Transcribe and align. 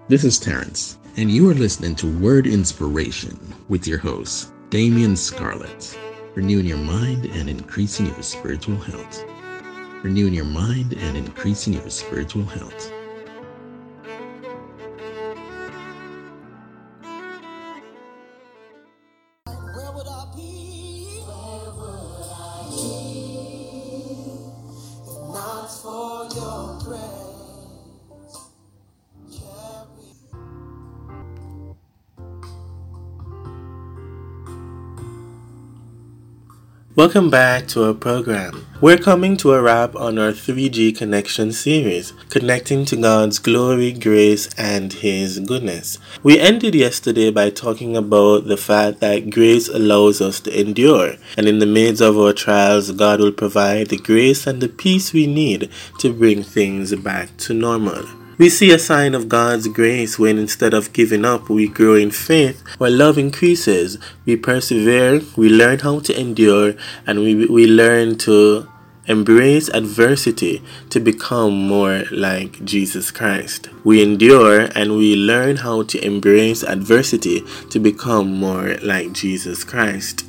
this 0.09 0.25
is 0.25 0.38
Terrence 0.38 0.98
and 1.19 1.31
you 1.31 1.48
are 1.48 1.55
listening 1.55 1.95
to 1.97 2.19
Word 2.19 2.47
Inspiration 2.47 3.39
with 3.69 3.86
your 3.86 3.97
host, 3.97 4.53
Damian 4.69 5.17
Scarlett, 5.17 5.98
renewing 6.34 6.67
your 6.67 6.77
mind 6.77 7.25
and 7.25 7.48
increasing 7.48 8.06
your 8.06 8.22
spiritual 8.22 8.77
health. 8.77 9.25
Renewing 10.03 10.34
your 10.34 10.44
mind 10.44 10.92
and 10.92 11.17
increasing 11.17 11.72
your 11.72 11.89
spiritual 11.89 12.44
health. 12.44 12.92
Welcome 36.97 37.28
back 37.28 37.69
to 37.69 37.84
our 37.84 37.92
program. 37.92 38.66
We're 38.80 38.97
coming 38.97 39.36
to 39.36 39.52
a 39.52 39.61
wrap 39.61 39.94
on 39.94 40.19
our 40.19 40.33
3G 40.33 40.97
Connection 40.97 41.53
series, 41.53 42.14
connecting 42.30 42.86
to 42.86 42.97
God's 42.97 43.38
glory, 43.38 43.92
grace, 43.92 44.48
and 44.56 44.91
His 44.91 45.38
goodness. 45.41 45.98
We 46.22 46.41
ended 46.41 46.75
yesterday 46.75 47.30
by 47.30 47.50
talking 47.50 47.98
about 47.98 48.47
the 48.47 48.56
fact 48.56 49.00
that 49.00 49.28
grace 49.28 49.69
allows 49.69 50.22
us 50.22 50.41
to 50.41 50.58
endure, 50.58 51.16
and 51.36 51.47
in 51.47 51.58
the 51.58 51.66
midst 51.66 52.00
of 52.00 52.19
our 52.19 52.33
trials, 52.33 52.91
God 52.92 53.20
will 53.20 53.31
provide 53.31 53.88
the 53.88 53.98
grace 53.98 54.47
and 54.47 54.62
the 54.62 54.69
peace 54.71 55.12
we 55.12 55.26
need 55.26 55.69
to 55.98 56.15
bring 56.15 56.42
things 56.42 56.94
back 56.94 57.37
to 57.44 57.53
normal. 57.53 58.06
We 58.38 58.50
see 58.50 58.70
a 58.70 58.78
sign 58.78 59.14
of 59.14 59.30
God's 59.30 59.66
grace 59.66 60.19
when 60.19 60.36
instead 60.36 60.74
of 60.74 60.92
giving 60.92 61.24
up, 61.24 61.48
we 61.48 61.69
grow 61.69 61.94
in 61.94 62.10
faith, 62.10 62.62
where 62.76 62.91
love 62.91 63.16
increases, 63.16 63.97
we 64.26 64.36
persevere, 64.36 65.22
we 65.36 65.48
learn 65.48 65.78
how 65.78 66.00
to 66.00 66.20
endure, 66.20 66.74
and 67.06 67.20
we, 67.20 67.47
we 67.47 67.66
learn 67.66 68.19
to 68.19 68.69
embrace 69.06 69.69
adversity 69.69 70.62
to 70.91 71.00
become 71.00 71.55
more 71.69 72.05
like 72.11 72.65
Jesus 72.65 73.11
Christ. 73.11 73.69
We 73.84 74.03
endure 74.03 74.69
and 74.75 74.97
we 74.97 75.15
learn 75.15 75.56
how 75.56 75.83
to 75.84 76.05
embrace 76.05 76.62
adversity 76.62 77.45
to 77.71 77.78
become 77.78 78.33
more 78.33 78.77
like 78.83 79.12
Jesus 79.12 79.65
Christ. 79.65 80.25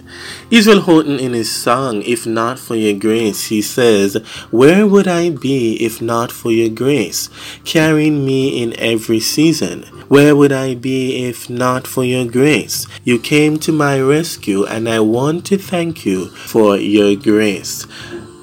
Israel 0.49 0.81
Houghton 0.81 1.19
in 1.19 1.33
his 1.33 1.51
song, 1.51 2.01
If 2.03 2.25
Not 2.25 2.59
For 2.59 2.75
Your 2.75 2.97
Grace, 2.97 3.47
he 3.47 3.61
says, 3.61 4.15
Where 4.51 4.87
would 4.87 5.07
I 5.07 5.29
be 5.29 5.75
if 5.83 6.01
not 6.01 6.31
for 6.31 6.51
your 6.51 6.69
grace, 6.69 7.29
carrying 7.65 8.25
me 8.25 8.61
in 8.61 8.77
every 8.79 9.19
season? 9.19 9.83
Where 10.07 10.35
would 10.35 10.53
I 10.53 10.75
be 10.75 11.25
if 11.25 11.49
not 11.49 11.85
for 11.85 12.05
your 12.05 12.25
grace? 12.25 12.87
You 13.03 13.19
came 13.19 13.59
to 13.59 13.73
my 13.73 13.99
rescue, 13.99 14.65
and 14.65 14.87
I 14.87 15.01
want 15.01 15.45
to 15.47 15.57
thank 15.57 16.05
you 16.05 16.29
for 16.29 16.77
your 16.77 17.15
grace. 17.15 17.85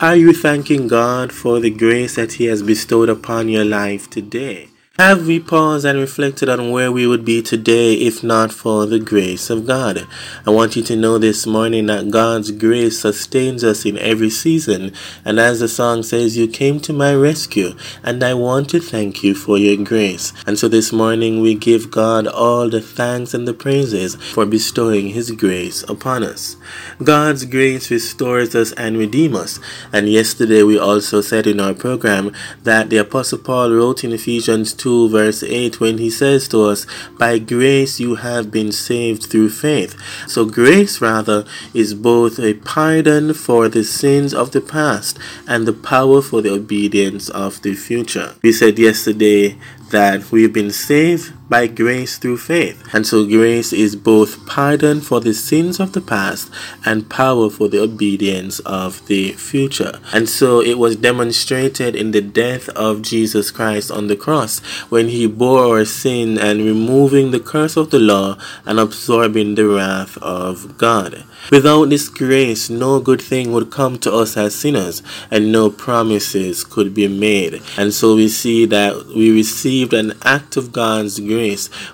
Are 0.04 0.16
you 0.16 0.34
thanking 0.34 0.86
God 0.86 1.32
for 1.32 1.60
the 1.60 1.70
grace 1.70 2.16
that 2.16 2.34
He 2.34 2.44
has 2.44 2.62
bestowed 2.62 3.08
upon 3.08 3.48
your 3.48 3.64
life 3.64 4.10
today? 4.10 4.68
Have 4.96 5.26
we 5.26 5.40
paused 5.40 5.84
and 5.84 5.98
reflected 5.98 6.48
on 6.48 6.70
where 6.70 6.92
we 6.92 7.04
would 7.04 7.24
be 7.24 7.42
today 7.42 7.94
if 7.94 8.22
not 8.22 8.52
for 8.52 8.86
the 8.86 9.00
grace 9.00 9.50
of 9.50 9.66
God? 9.66 10.06
I 10.46 10.50
want 10.50 10.76
you 10.76 10.84
to 10.84 10.94
know 10.94 11.18
this 11.18 11.48
morning 11.48 11.86
that 11.86 12.12
God's 12.12 12.52
grace 12.52 13.00
sustains 13.00 13.64
us 13.64 13.84
in 13.84 13.98
every 13.98 14.30
season. 14.30 14.92
And 15.24 15.40
as 15.40 15.58
the 15.58 15.66
song 15.66 16.04
says, 16.04 16.36
You 16.36 16.46
came 16.46 16.78
to 16.78 16.92
my 16.92 17.12
rescue, 17.12 17.74
and 18.04 18.22
I 18.22 18.34
want 18.34 18.70
to 18.70 18.78
thank 18.78 19.24
you 19.24 19.34
for 19.34 19.58
your 19.58 19.84
grace. 19.84 20.32
And 20.46 20.60
so 20.60 20.68
this 20.68 20.92
morning 20.92 21.40
we 21.40 21.56
give 21.56 21.90
God 21.90 22.28
all 22.28 22.70
the 22.70 22.80
thanks 22.80 23.34
and 23.34 23.48
the 23.48 23.52
praises 23.52 24.14
for 24.14 24.46
bestowing 24.46 25.08
His 25.08 25.32
grace 25.32 25.82
upon 25.88 26.22
us. 26.22 26.56
God's 27.02 27.46
grace 27.46 27.90
restores 27.90 28.54
us 28.54 28.70
and 28.74 28.96
redeems 28.96 29.38
us. 29.38 29.60
And 29.92 30.08
yesterday 30.08 30.62
we 30.62 30.78
also 30.78 31.20
said 31.20 31.48
in 31.48 31.58
our 31.58 31.74
program 31.74 32.32
that 32.62 32.90
the 32.90 32.98
Apostle 32.98 33.38
Paul 33.38 33.72
wrote 33.72 34.04
in 34.04 34.12
Ephesians 34.12 34.72
2, 34.72 34.83
verse 35.08 35.42
8, 35.42 35.80
when 35.80 35.98
he 35.98 36.10
says 36.10 36.48
to 36.48 36.62
us, 36.62 36.86
By 37.18 37.38
grace 37.38 38.00
you 38.00 38.16
have 38.16 38.50
been 38.50 38.72
saved 38.72 39.24
through 39.24 39.50
faith. 39.50 39.96
So, 40.28 40.44
grace, 40.44 41.00
rather, 41.00 41.44
is 41.72 41.94
both 41.94 42.38
a 42.38 42.54
pardon 42.54 43.34
for 43.34 43.68
the 43.68 43.84
sins 43.84 44.32
of 44.34 44.52
the 44.52 44.60
past 44.60 45.18
and 45.46 45.66
the 45.66 45.72
power 45.72 46.22
for 46.22 46.40
the 46.42 46.52
obedience 46.52 47.28
of 47.28 47.62
the 47.62 47.74
future. 47.74 48.34
We 48.42 48.52
said 48.52 48.78
yesterday 48.78 49.58
that 49.90 50.30
we've 50.32 50.52
been 50.52 50.70
saved 50.70 51.32
by 51.54 51.68
grace 51.68 52.18
through 52.18 52.36
faith. 52.36 52.82
And 52.92 53.06
so 53.06 53.24
grace 53.24 53.72
is 53.72 53.94
both 53.94 54.44
pardon 54.44 55.00
for 55.00 55.20
the 55.20 55.32
sins 55.32 55.78
of 55.78 55.92
the 55.92 56.00
past 56.00 56.50
and 56.84 57.08
power 57.08 57.48
for 57.48 57.68
the 57.68 57.80
obedience 57.80 58.58
of 58.66 59.06
the 59.06 59.34
future. 59.34 60.00
And 60.12 60.28
so 60.28 60.60
it 60.60 60.78
was 60.78 60.96
demonstrated 60.96 61.94
in 61.94 62.10
the 62.10 62.20
death 62.20 62.68
of 62.70 63.02
Jesus 63.02 63.52
Christ 63.52 63.92
on 63.92 64.08
the 64.08 64.16
cross 64.16 64.58
when 64.90 65.06
he 65.10 65.28
bore 65.28 65.76
our 65.76 65.84
sin 65.84 66.38
and 66.38 66.58
removing 66.58 67.30
the 67.30 67.38
curse 67.38 67.76
of 67.76 67.90
the 67.90 68.00
law 68.00 68.36
and 68.66 68.80
absorbing 68.80 69.54
the 69.54 69.68
wrath 69.68 70.18
of 70.18 70.76
God. 70.76 71.22
Without 71.52 71.90
this 71.90 72.08
grace, 72.08 72.70
no 72.70 72.98
good 72.98 73.20
thing 73.20 73.52
would 73.52 73.70
come 73.70 73.98
to 73.98 74.10
us 74.10 74.34
as 74.34 74.54
sinners, 74.54 75.02
and 75.30 75.52
no 75.52 75.68
promises 75.68 76.64
could 76.64 76.94
be 76.94 77.06
made. 77.06 77.60
And 77.76 77.92
so 77.92 78.16
we 78.16 78.28
see 78.28 78.64
that 78.64 79.08
we 79.14 79.30
received 79.30 79.92
an 79.92 80.14
act 80.22 80.56
of 80.56 80.72
God's 80.72 81.20
grace 81.20 81.43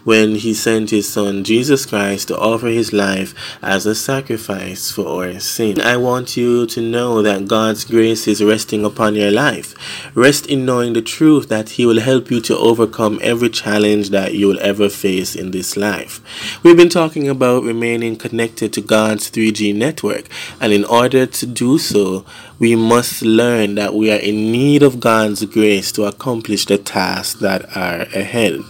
when 0.05 0.37
He 0.37 0.55
sent 0.55 0.91
His 0.91 1.13
Son 1.13 1.43
Jesus 1.45 1.85
Christ 1.87 2.29
to 2.29 2.39
offer 2.39 2.69
His 2.69 2.93
life 2.93 3.35
as 3.63 3.87
a 3.87 3.95
sacrifice 3.95 4.91
for 4.91 5.25
our 5.25 5.41
sin. 5.41 5.81
I 5.81 5.97
want 5.97 6.37
you 6.37 6.67
to 6.67 6.81
know 6.81 7.23
that 7.23 7.49
God's 7.49 7.85
grace 7.85 8.29
is 8.29 8.43
resting 8.43 8.85
upon 8.85 9.17
your 9.17 9.31
life. 9.31 9.75
Rest 10.15 10.47
in 10.47 10.65
knowing 10.65 10.93
the 10.93 11.03
truth 11.03 11.49
that 11.49 11.71
He 11.71 11.85
will 11.85 12.01
help 12.01 12.31
you 12.31 12.41
to 12.43 12.57
overcome 12.57 13.19
every 13.23 13.51
challenge 13.51 14.11
that 14.11 14.35
you 14.35 14.47
will 14.47 14.61
ever 14.61 14.89
face 14.89 15.35
in 15.35 15.51
this 15.51 15.77
life. 15.77 16.21
We've 16.63 16.77
been 16.77 16.89
talking 16.89 17.29
about 17.29 17.65
remaining 17.65 18.17
connected 18.17 18.73
to 18.75 18.81
God's 18.81 19.31
3G 19.31 19.75
network. 19.75 20.27
And 20.61 20.73
in 20.73 20.85
order 20.85 21.27
to 21.27 21.47
do 21.47 21.79
so, 21.79 22.25
we 22.59 22.77
must 22.77 23.23
learn 23.23 23.75
that 23.77 23.95
we 23.95 24.13
are 24.13 24.19
in 24.19 24.53
need 24.53 24.83
of 24.83 25.01
God's 25.01 25.45
grace 25.47 25.91
to 25.93 26.05
accomplish 26.05 26.67
the 26.67 26.79
tasks 26.79 27.41
that 27.41 27.77
are 27.77 28.03
ahead. 28.15 28.61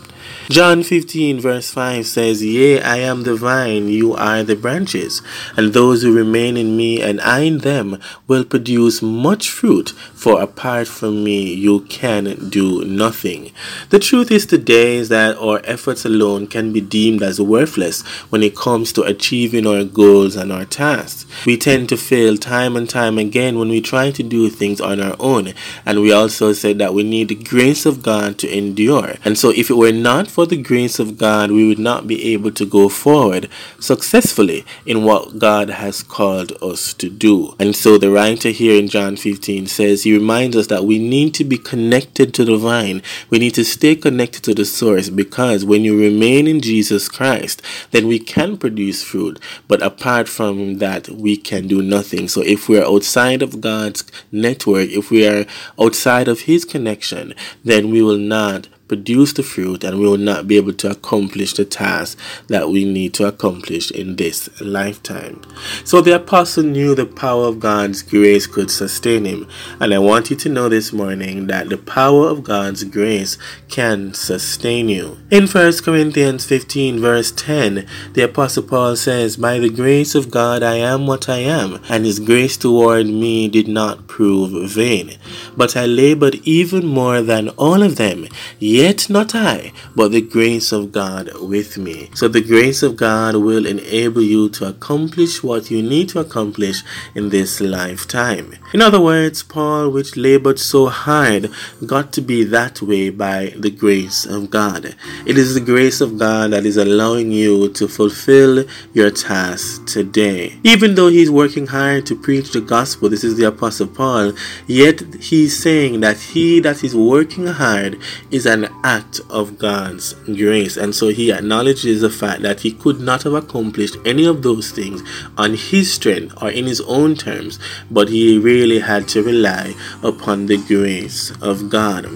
John 0.50 0.82
15, 0.82 1.38
verse 1.38 1.70
5 1.70 2.04
says, 2.04 2.42
Yea, 2.42 2.82
I 2.82 2.96
am 2.96 3.22
the 3.22 3.36
vine, 3.36 3.88
you 3.88 4.14
are 4.14 4.42
the 4.42 4.56
branches, 4.56 5.22
and 5.56 5.72
those 5.72 6.02
who 6.02 6.12
remain 6.12 6.56
in 6.56 6.76
me 6.76 7.00
and 7.00 7.20
I 7.20 7.40
in 7.42 7.58
them 7.58 8.00
will 8.26 8.44
produce 8.44 9.00
much 9.00 9.48
fruit, 9.48 9.90
for 9.90 10.42
apart 10.42 10.88
from 10.88 11.22
me 11.22 11.54
you 11.54 11.82
can 11.82 12.48
do 12.48 12.84
nothing. 12.84 13.52
The 13.90 14.00
truth 14.00 14.32
is 14.32 14.44
today 14.44 14.96
is 14.96 15.08
that 15.10 15.38
our 15.38 15.60
efforts 15.62 16.04
alone 16.04 16.48
can 16.48 16.72
be 16.72 16.80
deemed 16.80 17.22
as 17.22 17.40
worthless 17.40 18.02
when 18.30 18.42
it 18.42 18.56
comes 18.56 18.92
to 18.94 19.02
achieving 19.02 19.68
our 19.68 19.84
goals 19.84 20.34
and 20.34 20.50
our 20.52 20.64
tasks. 20.64 21.26
We 21.46 21.58
tend 21.58 21.88
to 21.90 21.96
fail 21.96 22.36
time 22.36 22.74
and 22.74 22.90
time 22.90 23.18
again 23.18 23.56
when 23.56 23.68
we 23.68 23.80
try 23.80 24.10
to 24.10 24.22
do 24.24 24.50
things 24.50 24.80
on 24.80 25.00
our 25.00 25.14
own, 25.20 25.54
and 25.86 26.00
we 26.00 26.12
also 26.12 26.52
said 26.52 26.78
that 26.78 26.92
we 26.92 27.04
need 27.04 27.28
the 27.28 27.36
grace 27.36 27.86
of 27.86 28.02
God 28.02 28.36
to 28.38 28.52
endure. 28.52 29.14
And 29.24 29.38
so 29.38 29.50
if 29.50 29.70
it 29.70 29.74
were 29.74 29.92
not 29.92 30.19
for 30.28 30.46
the 30.46 30.60
grace 30.60 30.98
of 30.98 31.16
God, 31.16 31.50
we 31.50 31.66
would 31.66 31.78
not 31.78 32.06
be 32.06 32.32
able 32.32 32.50
to 32.52 32.66
go 32.66 32.88
forward 32.88 33.48
successfully 33.78 34.64
in 34.84 35.04
what 35.04 35.38
God 35.38 35.70
has 35.70 36.02
called 36.02 36.52
us 36.62 36.92
to 36.94 37.08
do. 37.08 37.54
And 37.58 37.76
so 37.76 37.98
the 37.98 38.10
writer 38.10 38.50
here 38.50 38.78
in 38.78 38.88
John 38.88 39.16
15 39.16 39.66
says, 39.66 40.02
he 40.02 40.12
reminds 40.12 40.56
us 40.56 40.66
that 40.68 40.84
we 40.84 40.98
need 40.98 41.34
to 41.34 41.44
be 41.44 41.58
connected 41.58 42.34
to 42.34 42.44
the 42.44 42.56
vine. 42.56 43.02
We 43.28 43.38
need 43.38 43.54
to 43.54 43.64
stay 43.64 43.94
connected 43.94 44.42
to 44.44 44.54
the 44.54 44.64
source 44.64 45.10
because 45.10 45.64
when 45.64 45.84
you 45.84 45.98
remain 45.98 46.46
in 46.46 46.60
Jesus 46.60 47.08
Christ, 47.08 47.62
then 47.90 48.06
we 48.06 48.18
can 48.18 48.56
produce 48.56 49.02
fruit. 49.02 49.38
But 49.68 49.82
apart 49.82 50.28
from 50.28 50.78
that, 50.78 51.08
we 51.08 51.36
can 51.36 51.68
do 51.68 51.82
nothing. 51.82 52.28
So 52.28 52.42
if 52.42 52.68
we 52.68 52.78
are 52.78 52.86
outside 52.86 53.42
of 53.42 53.60
God's 53.60 54.04
network, 54.32 54.88
if 54.90 55.10
we 55.10 55.26
are 55.26 55.46
outside 55.78 56.28
of 56.28 56.40
His 56.40 56.64
connection, 56.64 57.34
then 57.64 57.90
we 57.90 58.02
will 58.02 58.18
not 58.18 58.68
produce 58.90 59.32
the 59.34 59.44
fruit 59.44 59.84
and 59.84 60.00
we 60.00 60.08
will 60.08 60.16
not 60.16 60.48
be 60.48 60.56
able 60.56 60.72
to 60.72 60.90
accomplish 60.90 61.52
the 61.52 61.64
task 61.64 62.18
that 62.48 62.68
we 62.70 62.84
need 62.84 63.14
to 63.14 63.24
accomplish 63.24 63.88
in 63.92 64.16
this 64.16 64.50
lifetime. 64.60 65.40
So 65.84 66.00
the 66.00 66.16
apostle 66.16 66.64
knew 66.64 66.96
the 66.96 67.06
power 67.06 67.46
of 67.46 67.60
God's 67.60 68.02
grace 68.02 68.48
could 68.48 68.68
sustain 68.68 69.26
him. 69.26 69.46
And 69.78 69.94
I 69.94 70.00
want 70.00 70.28
you 70.28 70.34
to 70.38 70.48
know 70.48 70.68
this 70.68 70.92
morning 70.92 71.46
that 71.46 71.68
the 71.68 71.78
power 71.78 72.26
of 72.26 72.42
God's 72.42 72.82
grace 72.82 73.38
can 73.68 74.12
sustain 74.12 74.88
you. 74.88 75.18
In 75.30 75.46
1 75.46 75.72
Corinthians 75.84 76.44
15, 76.44 76.98
verse 76.98 77.30
10, 77.30 77.86
the 78.14 78.22
apostle 78.22 78.64
Paul 78.64 78.96
says, 78.96 79.36
By 79.36 79.60
the 79.60 79.70
grace 79.70 80.16
of 80.16 80.32
God 80.32 80.64
I 80.64 80.78
am 80.78 81.06
what 81.06 81.28
I 81.28 81.38
am, 81.38 81.80
and 81.88 82.04
his 82.04 82.18
grace 82.18 82.56
toward 82.56 83.06
me 83.06 83.46
did 83.46 83.68
not 83.68 84.08
prove 84.08 84.72
vain. 84.72 85.12
But 85.56 85.76
I 85.76 85.86
labored 85.86 86.40
even 86.42 86.84
more 86.86 87.22
than 87.22 87.50
all 87.50 87.84
of 87.84 87.94
them. 87.94 88.26
Yet 88.58 88.79
Yet 88.80 89.10
not 89.10 89.34
I, 89.34 89.74
but 89.94 90.10
the 90.10 90.22
grace 90.22 90.72
of 90.72 90.90
God 90.90 91.28
with 91.38 91.76
me. 91.76 92.08
So 92.14 92.28
the 92.28 92.40
grace 92.40 92.82
of 92.82 92.96
God 92.96 93.36
will 93.36 93.66
enable 93.66 94.22
you 94.22 94.48
to 94.56 94.68
accomplish 94.68 95.42
what 95.42 95.70
you 95.70 95.82
need 95.82 96.08
to 96.10 96.20
accomplish 96.20 96.82
in 97.14 97.28
this 97.28 97.60
lifetime. 97.60 98.56
In 98.72 98.80
other 98.80 98.98
words, 98.98 99.42
Paul, 99.42 99.90
which 99.90 100.16
labored 100.16 100.58
so 100.58 100.86
hard, 100.86 101.50
got 101.84 102.14
to 102.14 102.22
be 102.22 102.42
that 102.44 102.80
way 102.80 103.10
by 103.10 103.52
the 103.54 103.70
grace 103.70 104.24
of 104.24 104.48
God. 104.48 104.96
It 105.26 105.36
is 105.36 105.52
the 105.52 105.60
grace 105.60 106.00
of 106.00 106.18
God 106.18 106.52
that 106.52 106.64
is 106.64 106.78
allowing 106.78 107.32
you 107.32 107.68
to 107.74 107.86
fulfill 107.86 108.64
your 108.94 109.10
task 109.10 109.84
today. 109.84 110.58
Even 110.64 110.94
though 110.94 111.08
he's 111.08 111.30
working 111.30 111.66
hard 111.66 112.06
to 112.06 112.16
preach 112.16 112.52
the 112.52 112.62
gospel, 112.62 113.10
this 113.10 113.24
is 113.24 113.36
the 113.36 113.44
Apostle 113.44 113.88
Paul, 113.88 114.32
yet 114.66 115.02
he's 115.16 115.62
saying 115.62 116.00
that 116.00 116.16
he 116.16 116.60
that 116.60 116.82
is 116.82 116.96
working 116.96 117.46
hard 117.46 117.98
is 118.30 118.46
an 118.46 118.69
act 118.84 119.20
of 119.30 119.58
God's 119.58 120.14
grace. 120.24 120.76
And 120.76 120.94
so 120.94 121.08
he 121.08 121.32
acknowledges 121.32 122.00
the 122.00 122.10
fact 122.10 122.42
that 122.42 122.60
he 122.60 122.72
could 122.72 123.00
not 123.00 123.22
have 123.24 123.34
accomplished 123.34 123.96
any 124.04 124.24
of 124.24 124.42
those 124.42 124.70
things 124.70 125.02
on 125.36 125.54
his 125.54 125.92
strength 125.92 126.34
or 126.42 126.50
in 126.50 126.66
his 126.66 126.80
own 126.82 127.14
terms, 127.14 127.58
but 127.90 128.08
he 128.08 128.38
really 128.38 128.80
had 128.80 129.08
to 129.08 129.22
rely 129.22 129.74
upon 130.02 130.46
the 130.46 130.56
grace 130.56 131.32
of 131.40 131.70
God. 131.70 132.06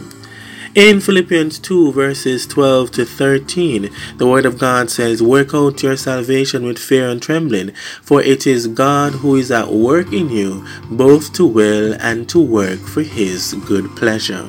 In 0.75 1.01
Philippians 1.01 1.61
2, 1.61 1.93
verses 1.93 2.49
12 2.49 2.91
to 2.93 3.05
13, 3.05 3.91
the 4.17 4.27
Word 4.27 4.45
of 4.45 4.59
God 4.59 4.91
says, 4.91 5.23
Work 5.23 5.55
out 5.55 5.81
your 5.85 5.97
salvation 5.97 6.67
with 6.67 6.81
fear 6.81 7.09
and 7.09 7.23
trembling, 7.23 7.71
for 8.03 8.21
it 8.21 8.45
is 8.45 8.67
God 8.67 9.13
who 9.13 9.37
is 9.37 9.53
at 9.53 9.69
work 9.69 10.13
in 10.13 10.31
you, 10.31 10.67
both 10.91 11.33
to 11.35 11.47
will 11.47 11.95
and 12.01 12.29
to 12.29 12.41
work 12.41 12.81
for 12.81 13.03
His 13.03 13.55
good 13.69 13.95
pleasure. 13.95 14.49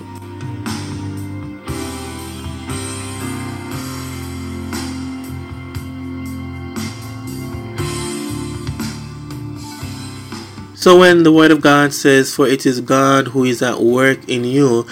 So 10.85 10.99
when 10.99 11.23
the 11.23 11.31
word 11.31 11.49
of 11.49 11.61
God 11.61 11.93
says, 11.93 12.35
For 12.35 12.45
it 12.47 12.63
is 12.63 12.79
God 12.79 13.29
who 13.29 13.43
is 13.43 13.63
at 13.63 13.81
work 13.81 14.29
in 14.29 14.43
you, 14.43 14.85